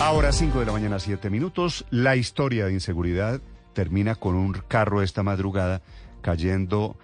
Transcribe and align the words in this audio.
Ahora 0.00 0.32
5 0.32 0.60
de 0.60 0.64
la 0.64 0.72
mañana, 0.72 0.98
7 0.98 1.28
minutos. 1.28 1.84
La 1.90 2.16
historia 2.16 2.64
de 2.64 2.72
inseguridad 2.72 3.42
termina 3.74 4.14
con 4.14 4.34
un 4.34 4.54
carro 4.66 5.02
esta 5.02 5.22
madrugada 5.22 5.82
cayendo 6.22 6.96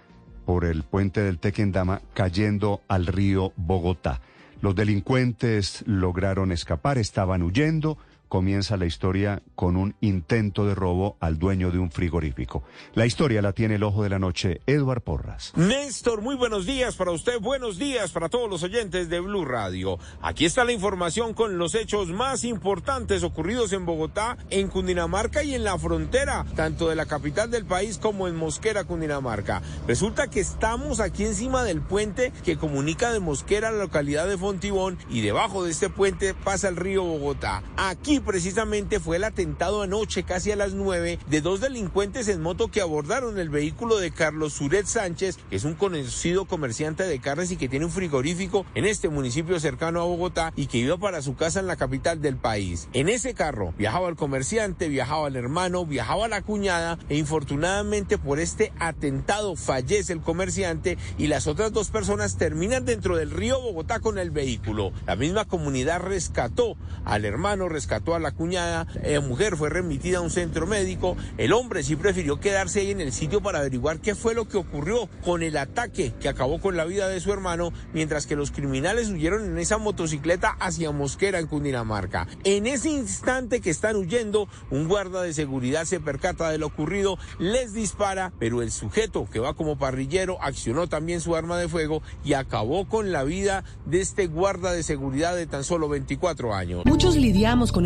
por 0.47 0.65
el 0.65 0.81
puente 0.81 1.21
del 1.21 1.37
Tequendama, 1.37 2.01
cayendo 2.15 2.81
al 2.87 3.05
río 3.05 3.53
Bogotá. 3.55 4.19
Los 4.61 4.73
delincuentes 4.73 5.83
lograron 5.85 6.51
escapar, 6.51 6.97
estaban 6.97 7.43
huyendo, 7.43 7.99
comienza 8.27 8.77
la 8.77 8.85
historia 8.85 9.41
con 9.55 9.77
un 9.77 9.95
intento 10.01 10.65
de 10.65 10.75
robo 10.75 11.17
al 11.19 11.39
dueño 11.39 11.71
de 11.71 11.79
un 11.79 11.91
frigorífico. 11.91 12.63
La 12.93 13.05
historia 13.05 13.41
la 13.41 13.53
tiene 13.53 13.75
el 13.75 13.83
ojo 13.83 14.03
de 14.03 14.09
la 14.09 14.19
noche, 14.19 14.61
Eduard 14.65 15.01
Porras. 15.01 15.53
Néstor, 15.55 16.21
muy 16.21 16.35
buenos 16.35 16.65
días 16.65 16.95
para 16.95 17.11
usted, 17.11 17.39
buenos 17.39 17.77
días 17.77 18.11
para 18.11 18.29
todos 18.29 18.49
los 18.49 18.63
oyentes 18.63 19.09
de 19.09 19.19
Blue 19.19 19.45
Radio. 19.45 19.99
Aquí 20.21 20.45
está 20.45 20.63
la 20.63 20.71
información 20.71 21.33
con 21.33 21.57
los 21.57 21.75
hechos 21.75 22.09
más 22.09 22.43
importantes 22.43 23.23
ocurridos 23.23 23.73
en 23.73 23.85
Bogotá, 23.85 24.37
en 24.49 24.67
Cundinamarca 24.67 25.43
y 25.43 25.55
en 25.55 25.63
la 25.63 25.77
frontera, 25.77 26.45
tanto 26.55 26.89
de 26.89 26.95
la 26.95 27.05
capital 27.05 27.51
del 27.51 27.65
país 27.65 27.97
como 27.97 28.27
en 28.27 28.35
Mosquera, 28.35 28.83
Cundinamarca. 28.83 29.61
Resulta 29.87 30.27
que 30.27 30.39
estamos 30.39 30.99
aquí 30.99 31.23
encima 31.25 31.63
del 31.63 31.81
puente 31.81 32.31
que 32.43 32.57
comunica 32.57 33.11
de 33.11 33.19
Mosquera 33.19 33.69
a 33.69 33.71
la 33.71 33.79
localidad 33.79 34.27
de 34.27 34.37
Fontibón 34.37 34.97
y 35.09 35.21
debajo 35.21 35.63
de 35.63 35.71
este 35.71 35.89
puente 35.89 36.33
pasa 36.33 36.67
el 36.67 36.75
río 36.75 37.03
Bogotá. 37.03 37.63
Aquí 37.77 38.16
precisamente 38.23 38.99
fue 38.99 39.17
el 39.17 39.23
atentado 39.23 39.81
anoche, 39.81 40.23
casi 40.23 40.51
a 40.51 40.55
las 40.55 40.73
nueve, 40.73 41.19
de 41.29 41.41
dos 41.41 41.61
delincuentes 41.61 42.27
en 42.27 42.41
moto 42.41 42.69
que 42.69 42.81
abordaron 42.81 43.39
el 43.39 43.49
vehículo 43.49 43.97
de 43.97 44.11
Carlos 44.11 44.53
Suret 44.53 44.85
Sánchez, 44.85 45.37
que 45.49 45.55
es 45.55 45.63
un 45.63 45.75
conocido 45.75 46.45
comerciante 46.45 47.03
de 47.03 47.19
carnes 47.19 47.51
y 47.51 47.57
que 47.57 47.69
tiene 47.69 47.85
un 47.85 47.91
frigorífico 47.91 48.65
en 48.75 48.85
este 48.85 49.09
municipio 49.09 49.59
cercano 49.59 50.01
a 50.01 50.05
Bogotá 50.05 50.53
y 50.55 50.67
que 50.67 50.77
iba 50.77 50.97
para 50.97 51.21
su 51.21 51.35
casa 51.35 51.59
en 51.59 51.67
la 51.67 51.75
capital 51.75 52.21
del 52.21 52.37
país. 52.37 52.87
En 52.93 53.09
ese 53.09 53.33
carro 53.33 53.73
viajaba 53.77 54.09
el 54.09 54.15
comerciante, 54.15 54.89
viajaba 54.89 55.27
el 55.27 55.35
hermano, 55.35 55.85
viajaba 55.85 56.27
la 56.27 56.41
cuñada 56.41 56.97
e 57.09 57.17
infortunadamente 57.17 58.17
por 58.17 58.39
este 58.39 58.71
atentado 58.79 59.55
fallece 59.55 60.13
el 60.13 60.21
comerciante 60.21 60.97
y 61.17 61.27
las 61.27 61.47
otras 61.47 61.71
dos 61.73 61.89
personas 61.89 62.37
terminan 62.37 62.85
dentro 62.85 63.17
del 63.17 63.31
río 63.31 63.59
Bogotá 63.61 63.99
con 63.99 64.17
el 64.17 64.31
vehículo. 64.31 64.91
La 65.05 65.15
misma 65.15 65.45
comunidad 65.45 66.01
rescató 66.01 66.75
al 67.05 67.25
hermano, 67.25 67.69
rescató 67.69 68.06
a 68.15 68.19
la 68.19 68.31
cuñada, 68.31 68.87
la 69.03 69.21
mujer 69.21 69.57
fue 69.57 69.69
remitida 69.69 70.19
a 70.19 70.21
un 70.21 70.29
centro 70.29 70.67
médico, 70.67 71.17
el 71.37 71.53
hombre 71.53 71.83
sí 71.83 71.95
prefirió 71.95 72.39
quedarse 72.39 72.81
ahí 72.81 72.91
en 72.91 73.01
el 73.01 73.11
sitio 73.11 73.41
para 73.41 73.59
averiguar 73.59 73.99
qué 73.99 74.15
fue 74.15 74.33
lo 74.33 74.47
que 74.47 74.57
ocurrió 74.57 75.09
con 75.23 75.43
el 75.43 75.57
ataque 75.57 76.13
que 76.19 76.29
acabó 76.29 76.59
con 76.59 76.77
la 76.77 76.85
vida 76.85 77.07
de 77.07 77.19
su 77.19 77.31
hermano, 77.31 77.71
mientras 77.93 78.27
que 78.27 78.35
los 78.35 78.51
criminales 78.51 79.09
huyeron 79.09 79.45
en 79.45 79.57
esa 79.57 79.77
motocicleta 79.77 80.55
hacia 80.59 80.91
Mosquera 80.91 81.39
en 81.39 81.47
Cundinamarca. 81.47 82.27
En 82.43 82.67
ese 82.67 82.89
instante 82.89 83.61
que 83.61 83.69
están 83.69 83.95
huyendo, 83.95 84.47
un 84.71 84.87
guarda 84.87 85.21
de 85.21 85.33
seguridad 85.33 85.85
se 85.85 85.99
percata 85.99 86.49
de 86.49 86.57
lo 86.57 86.67
ocurrido, 86.67 87.17
les 87.39 87.73
dispara, 87.73 88.31
pero 88.39 88.61
el 88.61 88.71
sujeto 88.71 89.27
que 89.31 89.39
va 89.39 89.53
como 89.53 89.77
parrillero 89.77 90.41
accionó 90.41 90.87
también 90.87 91.21
su 91.21 91.35
arma 91.35 91.57
de 91.57 91.67
fuego 91.67 92.01
y 92.23 92.33
acabó 92.33 92.87
con 92.87 93.11
la 93.11 93.23
vida 93.23 93.63
de 93.85 94.01
este 94.01 94.27
guarda 94.27 94.71
de 94.71 94.83
seguridad 94.83 95.35
de 95.35 95.47
tan 95.47 95.63
solo 95.63 95.89
24 95.89 96.53
años. 96.53 96.83
Muchos 96.85 97.15
lidiamos 97.15 97.71
con 97.71 97.85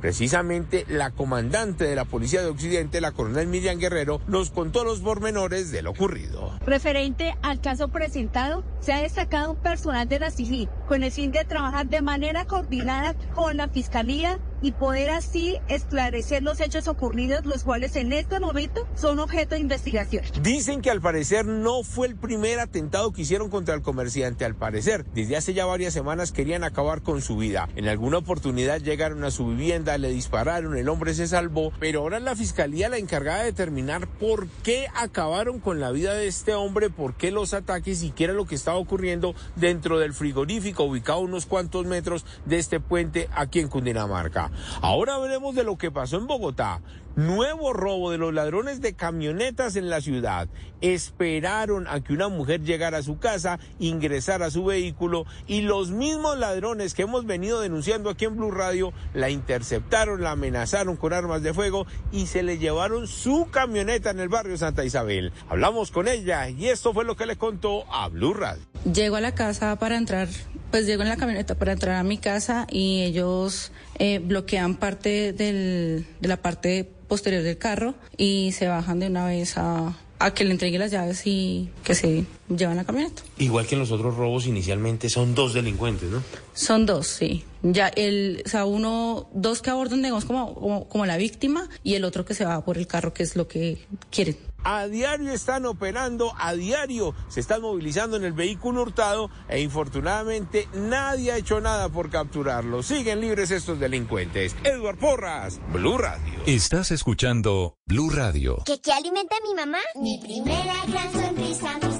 Precisamente 0.00 0.84
la 0.88 1.10
comandante 1.10 1.84
de 1.84 1.94
la 1.94 2.04
Policía 2.04 2.42
de 2.42 2.48
Occidente, 2.48 3.00
la 3.00 3.12
coronel 3.12 3.46
Miriam 3.46 3.78
Guerrero, 3.78 4.20
nos 4.26 4.50
contó 4.50 4.84
los 4.84 5.00
pormenores 5.00 5.70
de 5.70 5.82
lo 5.82 5.90
ocurrido. 5.90 6.58
Referente 6.64 7.34
al 7.42 7.60
caso 7.60 7.88
presentado, 7.88 8.64
se 8.80 8.92
ha 8.92 9.02
destacado 9.02 9.52
un 9.52 9.56
personal 9.58 10.08
de 10.08 10.18
la 10.18 10.30
CIGI 10.30 10.68
con 10.90 11.04
el 11.04 11.12
fin 11.12 11.30
de 11.30 11.44
trabajar 11.44 11.88
de 11.88 12.02
manera 12.02 12.46
coordinada 12.46 13.14
con 13.32 13.56
la 13.56 13.68
Fiscalía 13.68 14.40
y 14.60 14.72
poder 14.72 15.10
así 15.10 15.56
esclarecer 15.68 16.42
los 16.42 16.60
hechos 16.60 16.88
ocurridos, 16.88 17.46
los 17.46 17.64
cuales 17.64 17.94
en 17.96 18.12
este 18.12 18.40
momento 18.40 18.86
son 18.94 19.20
objeto 19.20 19.54
de 19.54 19.60
investigación. 19.60 20.24
Dicen 20.42 20.82
que 20.82 20.90
al 20.90 21.00
parecer 21.00 21.46
no 21.46 21.84
fue 21.84 22.08
el 22.08 22.16
primer 22.16 22.58
atentado 22.58 23.12
que 23.12 23.22
hicieron 23.22 23.50
contra 23.50 23.74
el 23.74 23.82
comerciante. 23.82 24.44
Al 24.44 24.56
parecer, 24.56 25.06
desde 25.14 25.36
hace 25.36 25.54
ya 25.54 25.64
varias 25.64 25.94
semanas 25.94 26.32
querían 26.32 26.64
acabar 26.64 27.02
con 27.02 27.22
su 27.22 27.36
vida. 27.36 27.68
En 27.76 27.88
alguna 27.88 28.18
oportunidad 28.18 28.80
llegaron 28.80 29.24
a 29.24 29.30
su 29.30 29.46
vivienda, 29.46 29.96
le 29.96 30.10
dispararon, 30.10 30.76
el 30.76 30.88
hombre 30.88 31.14
se 31.14 31.28
salvó, 31.28 31.72
pero 31.78 32.00
ahora 32.00 32.20
la 32.20 32.36
fiscalía 32.36 32.88
la 32.88 32.98
encargada 32.98 33.40
de 33.40 33.46
determinar 33.46 34.06
por 34.06 34.48
qué 34.62 34.88
acabaron 34.94 35.60
con 35.60 35.80
la 35.80 35.90
vida 35.92 36.14
de 36.14 36.26
este 36.26 36.54
hombre, 36.54 36.90
por 36.90 37.14
qué 37.14 37.30
los 37.30 37.54
ataques 37.54 38.02
y 38.02 38.10
qué 38.10 38.24
era 38.24 38.32
lo 38.32 38.44
que 38.44 38.56
estaba 38.56 38.76
ocurriendo 38.76 39.34
dentro 39.56 39.98
del 39.98 40.12
frigorífico 40.12 40.79
ubicado 40.84 41.18
a 41.18 41.22
unos 41.22 41.46
cuantos 41.46 41.86
metros 41.86 42.24
de 42.46 42.58
este 42.58 42.80
puente 42.80 43.28
aquí 43.34 43.60
en 43.60 43.68
Cundinamarca. 43.68 44.50
Ahora 44.80 45.18
veremos 45.18 45.54
de 45.54 45.64
lo 45.64 45.78
que 45.78 45.90
pasó 45.90 46.18
en 46.18 46.26
Bogotá. 46.26 46.80
Nuevo 47.16 47.72
robo 47.72 48.12
de 48.12 48.18
los 48.18 48.32
ladrones 48.32 48.80
de 48.80 48.94
camionetas 48.94 49.74
en 49.74 49.90
la 49.90 50.00
ciudad. 50.00 50.48
Esperaron 50.80 51.88
a 51.88 52.00
que 52.00 52.12
una 52.12 52.28
mujer 52.28 52.62
llegara 52.62 52.98
a 52.98 53.02
su 53.02 53.18
casa, 53.18 53.58
ingresara 53.80 54.46
a 54.46 54.50
su 54.50 54.64
vehículo 54.64 55.26
y 55.48 55.62
los 55.62 55.90
mismos 55.90 56.38
ladrones 56.38 56.94
que 56.94 57.02
hemos 57.02 57.26
venido 57.26 57.60
denunciando 57.60 58.10
aquí 58.10 58.26
en 58.26 58.36
Blue 58.36 58.52
Radio 58.52 58.92
la 59.12 59.28
interceptaron, 59.28 60.22
la 60.22 60.30
amenazaron 60.30 60.96
con 60.96 61.12
armas 61.12 61.42
de 61.42 61.52
fuego 61.52 61.84
y 62.12 62.26
se 62.26 62.44
le 62.44 62.58
llevaron 62.58 63.08
su 63.08 63.48
camioneta 63.50 64.10
en 64.10 64.20
el 64.20 64.28
barrio 64.28 64.56
Santa 64.56 64.84
Isabel. 64.84 65.32
Hablamos 65.48 65.90
con 65.90 66.06
ella 66.06 66.48
y 66.48 66.68
esto 66.68 66.94
fue 66.94 67.04
lo 67.04 67.16
que 67.16 67.26
le 67.26 67.36
contó 67.36 67.84
a 67.92 68.08
Blue 68.08 68.34
Radio. 68.34 68.62
Llego 68.84 69.16
a 69.16 69.20
la 69.20 69.34
casa 69.34 69.76
para 69.76 69.96
entrar, 69.96 70.28
pues 70.70 70.86
llego 70.86 71.02
en 71.02 71.08
la 71.08 71.16
camioneta 71.16 71.54
para 71.54 71.72
entrar 71.72 71.96
a 71.96 72.02
mi 72.02 72.18
casa 72.18 72.66
y 72.70 73.02
ellos 73.02 73.72
eh, 73.98 74.20
bloquean 74.20 74.76
parte 74.76 75.32
del, 75.32 76.06
de 76.20 76.28
la 76.28 76.36
parte 76.36 76.88
posterior 77.08 77.42
del 77.42 77.58
carro 77.58 77.94
y 78.16 78.52
se 78.52 78.68
bajan 78.68 79.00
de 79.00 79.08
una 79.08 79.26
vez 79.26 79.56
a, 79.56 79.96
a 80.18 80.34
que 80.34 80.44
le 80.44 80.52
entregue 80.52 80.78
las 80.78 80.90
llaves 80.90 81.26
y 81.26 81.70
que 81.82 81.94
se 81.94 82.24
llevan 82.48 82.76
la 82.76 82.84
camioneta. 82.84 83.22
Igual 83.38 83.66
que 83.66 83.74
en 83.74 83.80
los 83.80 83.90
otros 83.90 84.16
robos 84.16 84.46
inicialmente 84.46 85.08
son 85.08 85.34
dos 85.34 85.54
delincuentes, 85.54 86.08
¿no? 86.10 86.22
Son 86.54 86.86
dos, 86.86 87.06
sí. 87.08 87.44
Ya 87.62 87.88
el, 87.88 88.42
o 88.44 88.48
sea, 88.48 88.64
uno, 88.64 89.28
dos 89.32 89.62
que 89.62 89.70
abordan, 89.70 90.02
digamos, 90.02 90.24
como, 90.24 90.54
como, 90.54 90.88
como 90.88 91.06
la 91.06 91.16
víctima 91.16 91.68
y 91.82 91.94
el 91.94 92.04
otro 92.04 92.24
que 92.24 92.34
se 92.34 92.44
va 92.44 92.64
por 92.64 92.78
el 92.78 92.86
carro, 92.86 93.12
que 93.12 93.22
es 93.22 93.36
lo 93.36 93.48
que 93.48 93.86
quieren. 94.10 94.36
A 94.62 94.88
diario 94.88 95.32
están 95.32 95.64
operando, 95.64 96.34
a 96.38 96.52
diario 96.52 97.14
se 97.28 97.40
están 97.40 97.62
movilizando 97.62 98.16
en 98.16 98.24
el 98.24 98.34
vehículo 98.34 98.82
hurtado 98.82 99.30
e 99.48 99.60
infortunadamente 99.60 100.68
nadie 100.74 101.32
ha 101.32 101.38
hecho 101.38 101.60
nada 101.60 101.88
por 101.88 102.10
capturarlo. 102.10 102.82
Siguen 102.82 103.20
libres 103.20 103.50
estos 103.50 103.80
delincuentes. 103.80 104.54
Edward 104.64 104.98
Porras, 104.98 105.60
Blue 105.72 105.96
Radio. 105.96 106.34
Estás 106.46 106.90
escuchando 106.90 107.78
Blue 107.86 108.10
Radio. 108.10 108.62
¿Qué, 108.66 108.80
qué 108.82 108.92
alimenta 108.92 109.36
a 109.36 109.48
mi 109.48 109.54
mamá? 109.54 109.78
Mi 109.94 110.18
primera 110.18 110.74
gran 110.88 111.10
sonrisa, 111.12 111.78
mis 111.82 111.99